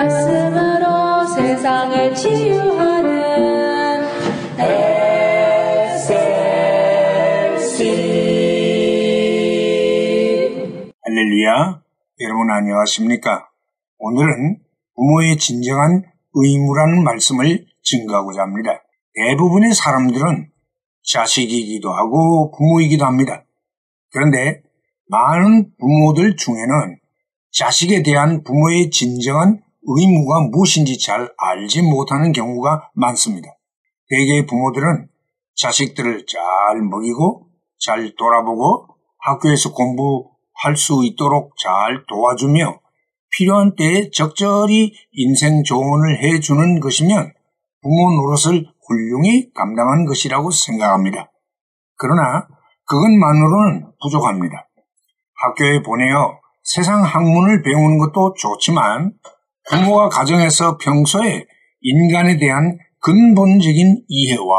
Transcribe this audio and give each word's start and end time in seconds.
말씀으로 0.00 1.26
세상을 1.26 2.14
치유하는 2.14 4.02
SLC 5.88 6.14
할렐루야. 11.04 11.82
여러분 12.20 12.50
안녕하십니까? 12.50 13.50
오늘은 13.98 14.60
부모의 14.96 15.36
진정한 15.36 16.04
의무라는 16.32 17.04
말씀을 17.04 17.66
증거하고자 17.82 18.40
합니다. 18.40 18.82
대부분의 19.14 19.74
사람들은 19.74 20.50
자식이기도 21.02 21.92
하고 21.92 22.50
부모이기도 22.56 23.04
합니다. 23.04 23.44
그런데 24.12 24.62
많은 25.08 25.72
부모들 25.78 26.36
중에는 26.36 26.98
자식에 27.52 28.02
대한 28.02 28.42
부모의 28.42 28.88
진정한 28.90 29.60
의무가 29.96 30.40
무엇인지 30.50 30.98
잘 30.98 31.28
알지 31.36 31.82
못하는 31.82 32.32
경우가 32.32 32.90
많습니다. 32.94 33.48
대개 34.08 34.46
부모들은 34.46 35.08
자식들을 35.56 36.26
잘 36.26 36.82
먹이고 36.82 37.48
잘 37.78 38.14
돌아보고 38.16 38.86
학교에서 39.18 39.72
공부할 39.72 40.76
수 40.76 41.00
있도록 41.04 41.54
잘 41.58 42.04
도와주며 42.08 42.80
필요한 43.30 43.74
때에 43.76 44.10
적절히 44.10 44.92
인생 45.12 45.62
조언을 45.62 46.22
해주는 46.22 46.80
것이면 46.80 47.32
부모 47.82 48.12
노릇을 48.12 48.66
훌륭히 48.86 49.52
감당한 49.54 50.04
것이라고 50.04 50.50
생각합니다. 50.50 51.30
그러나 51.96 52.46
그것만으로는 52.86 53.92
부족합니다. 54.02 54.68
학교에 55.42 55.82
보내어 55.82 56.38
세상 56.62 57.02
학문을 57.02 57.62
배우는 57.62 57.98
것도 57.98 58.34
좋지만 58.34 59.12
부모가 59.68 60.08
가정에서 60.08 60.78
평소에 60.78 61.44
인간에 61.82 62.36
대한 62.38 62.78
근본적인 63.00 64.04
이해와 64.08 64.54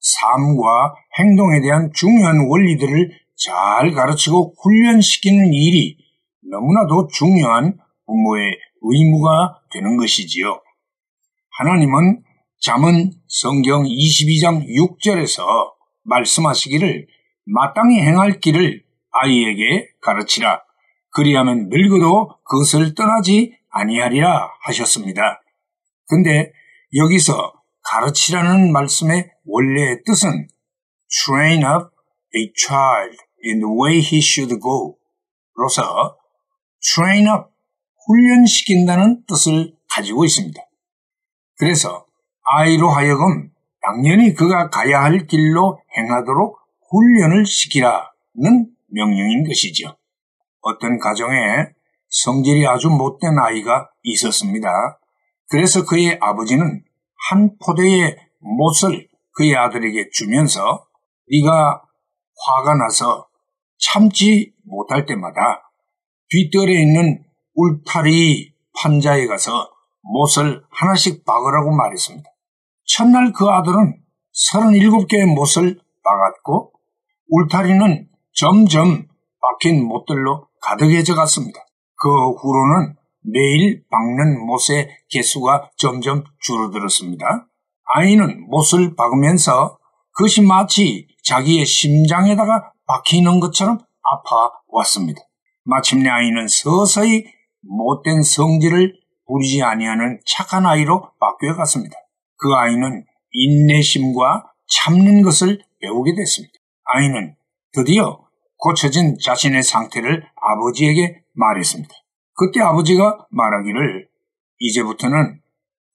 삶과 0.00 0.94
행동에 1.18 1.60
대한 1.60 1.90
중요한 1.94 2.46
원리들을 2.48 3.10
잘 3.36 3.92
가르치고 3.92 4.54
훈련시키는 4.62 5.52
일이 5.52 5.96
너무나도 6.50 7.08
중요한 7.08 7.76
부모의 8.06 8.52
의무가 8.82 9.60
되는 9.72 9.96
것이지요. 9.96 10.60
하나님은 11.58 12.22
잠언 12.60 13.10
성경 13.28 13.82
22장 13.82 14.66
6절에서 14.66 15.44
말씀하시기를 16.04 17.06
마땅히 17.46 18.00
행할 18.00 18.40
길을 18.40 18.82
아이에게 19.10 19.88
가르치라. 20.00 20.62
그리하면 21.10 21.68
늙어도 21.68 22.30
그것을 22.44 22.94
떠나지 22.94 23.56
아니하리라 23.80 24.50
하셨습니다. 24.62 25.42
근데 26.08 26.52
여기서 26.94 27.52
가르치라는 27.82 28.72
말씀의 28.72 29.30
원래의 29.44 30.02
뜻은 30.04 30.48
train 31.08 31.62
up 31.62 31.90
a 32.34 32.52
child 32.56 33.16
in 33.44 33.60
the 33.60 33.72
way 33.72 33.98
he 33.98 34.18
should 34.18 34.54
go 34.60 34.96
로서 35.54 36.16
train 36.94 37.26
up 37.28 37.50
훈련시킨다는 38.06 39.24
뜻을 39.26 39.74
가지고 39.88 40.24
있습니다. 40.24 40.60
그래서 41.58 42.06
아이로 42.44 42.88
하여금 42.88 43.50
당연히 43.82 44.34
그가 44.34 44.68
가야 44.70 45.02
할 45.02 45.26
길로 45.26 45.80
행하도록 45.96 46.58
훈련을 46.90 47.46
시키라는 47.46 48.70
명령인 48.88 49.46
것이죠. 49.46 49.96
어떤 50.60 50.98
가정에 50.98 51.75
성질이 52.08 52.66
아주 52.66 52.88
못된 52.88 53.38
아이가 53.38 53.88
있었습니다. 54.02 54.68
그래서 55.48 55.84
그의 55.84 56.18
아버지는 56.20 56.82
한 57.28 57.56
포대의 57.64 58.16
못을 58.40 59.08
그의 59.34 59.56
아들에게 59.56 60.10
주면서 60.12 60.86
네가 61.30 61.82
화가 62.44 62.74
나서 62.74 63.26
참지 63.78 64.52
못할 64.64 65.06
때마다 65.06 65.70
뒷뜰에 66.30 66.82
있는 66.82 67.24
울타리 67.54 68.52
판자에 68.78 69.26
가서 69.26 69.70
못을 70.02 70.62
하나씩 70.70 71.24
박으라고 71.24 71.74
말했습니다. 71.74 72.28
첫날 72.86 73.32
그 73.32 73.46
아들은 73.46 74.00
37개의 74.52 75.34
못을 75.34 75.80
박았고 76.04 76.72
울타리는 77.28 78.08
점점 78.34 79.08
박힌 79.40 79.84
못들로 79.86 80.48
가득해져 80.60 81.14
갔습니다. 81.14 81.65
그 81.98 82.08
후로는 82.08 82.94
매일 83.22 83.82
박는 83.90 84.46
못의 84.46 84.88
개수가 85.10 85.70
점점 85.76 86.24
줄어들었습니다. 86.40 87.48
아이는 87.94 88.46
못을 88.48 88.94
박으면서 88.94 89.78
그것이 90.12 90.42
마치 90.42 91.08
자기의 91.24 91.66
심장에다가 91.66 92.72
박히는 92.86 93.40
것처럼 93.40 93.78
아파왔습니다. 94.02 95.20
마침내 95.64 96.08
아이는 96.08 96.46
서서히 96.48 97.24
못된 97.62 98.22
성질을 98.22 98.94
부리지 99.26 99.62
아니하는 99.62 100.20
착한 100.24 100.64
아이로 100.66 101.10
바뀌어 101.18 101.56
갔습니다. 101.56 101.96
그 102.36 102.54
아이는 102.54 103.04
인내심과 103.32 104.44
참는 104.68 105.22
것을 105.22 105.58
배우게 105.80 106.14
됐습니다. 106.14 106.54
아이는 106.94 107.34
드디어 107.72 108.20
고쳐진 108.58 109.16
자신의 109.22 109.62
상태를 109.62 110.24
아버지에게 110.40 111.22
말했습니다. 111.36 111.94
그때 112.34 112.60
아버지가 112.60 113.26
말하기를 113.30 114.08
이제부터는 114.58 115.40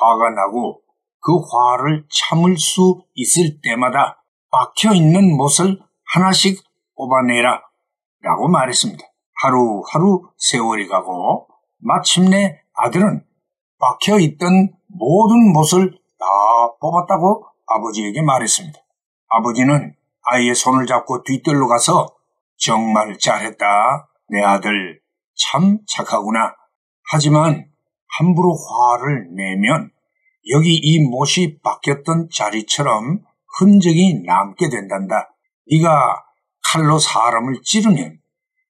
화가 0.00 0.30
나고 0.30 0.80
그 1.20 1.32
화를 1.38 2.06
참을 2.10 2.56
수 2.56 3.04
있을 3.14 3.60
때마다 3.62 4.24
박혀 4.50 4.94
있는 4.94 5.36
못을 5.36 5.78
하나씩 6.14 6.62
뽑아내라 6.96 7.60
라고 8.20 8.48
말했습니다. 8.48 9.04
하루하루 9.42 10.30
세월이 10.36 10.88
가고 10.88 11.48
마침내 11.78 12.60
아들은 12.74 13.24
박혀 13.78 14.18
있던 14.20 14.72
모든 14.88 15.52
못을 15.52 15.90
다 15.90 16.26
뽑았다고 16.80 17.44
아버지에게 17.66 18.22
말했습니다. 18.22 18.78
아버지는 19.28 19.94
아이의 20.24 20.54
손을 20.54 20.86
잡고 20.86 21.24
뒤뜰로 21.24 21.66
가서 21.66 22.14
정말 22.56 23.18
잘했다. 23.18 24.08
내 24.28 24.42
아들 24.42 25.01
참 25.44 25.78
착하구나. 25.86 26.54
하지만 27.10 27.66
함부로 28.18 28.54
화를 28.54 29.28
내면 29.34 29.90
여기 30.50 30.74
이 30.76 30.98
못이 31.08 31.60
박혔던 31.62 32.28
자리처럼 32.32 33.20
흔적이 33.58 34.22
남게 34.24 34.68
된단다. 34.68 35.34
네가 35.70 36.24
칼로 36.64 36.98
사람을 36.98 37.60
찌르면 37.64 38.18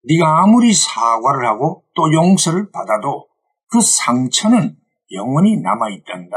네가 0.05 0.43
아무리 0.43 0.73
사과를 0.73 1.47
하고 1.47 1.85
또 1.95 2.13
용서를 2.13 2.71
받아도 2.71 3.27
그 3.71 3.81
상처는 3.81 4.77
영원히 5.13 5.57
남아 5.61 5.91
있단다. 5.91 6.37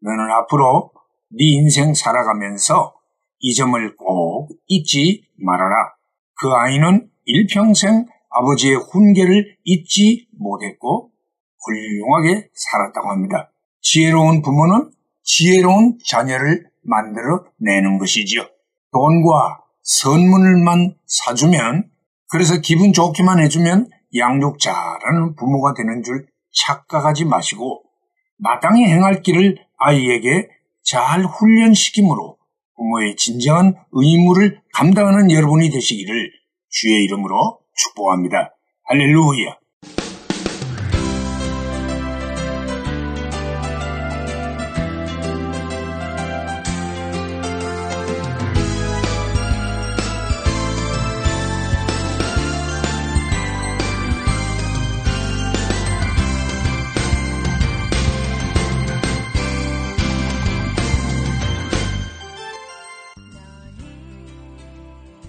너는 0.00 0.30
앞으로 0.30 0.92
네 1.30 1.44
인생 1.44 1.92
살아가면서 1.94 2.94
이 3.40 3.54
점을 3.54 3.96
꼭 3.96 4.48
잊지 4.66 5.24
말아라. 5.44 5.94
그 6.38 6.52
아이는 6.52 7.10
일평생 7.24 8.06
아버지의 8.38 8.76
훈계를 8.76 9.56
잊지 9.64 10.28
못했고 10.38 11.10
훌륭하게 11.64 12.48
살았다고 12.52 13.10
합니다. 13.10 13.50
지혜로운 13.80 14.42
부모는 14.42 14.90
지혜로운 15.22 15.98
자녀를 16.04 16.66
만들어 16.82 17.44
내는 17.58 17.98
것이지요. 17.98 18.42
돈과 18.92 19.60
선물만 19.82 20.96
사주면 21.06 21.90
그래서 22.28 22.60
기분 22.60 22.92
좋기만 22.92 23.40
해주면 23.40 23.88
양육 24.16 24.58
잘하는 24.58 25.34
부모가 25.36 25.74
되는 25.74 26.02
줄 26.02 26.26
착각하지 26.52 27.24
마시고 27.24 27.82
마땅히 28.38 28.84
행할 28.84 29.22
길을 29.22 29.58
아이에게 29.78 30.48
잘 30.82 31.24
훈련시키므로 31.24 32.36
부모의 32.76 33.16
진정한 33.16 33.74
의무를 33.92 34.60
감당하는 34.74 35.30
여러분이 35.30 35.70
되시기를 35.70 36.30
주의 36.68 37.04
이름으로 37.04 37.58
축복합니다. 37.76 38.54
할렐루야. 38.84 39.58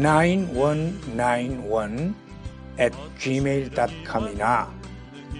9191 0.00 2.14
at 2.78 2.94
gmail.com이나 3.18 4.72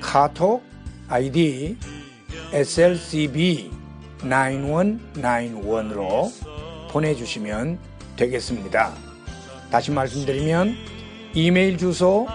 카톡 0.00 0.64
아이디 1.08 1.76
slcb 2.52 3.70
9191으로 4.18 6.30
보내주시면 6.90 7.78
되겠습니다. 8.16 8.92
다시 9.70 9.90
말씀드리면 9.90 10.74
이메일 11.34 11.76
주소 11.76 12.26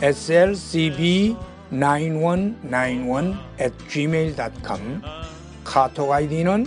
slcb 0.00 1.36
9191 1.70 3.34
at 3.60 3.74
gmail.com 3.88 5.02
카톡 5.64 6.12
아이디는 6.12 6.66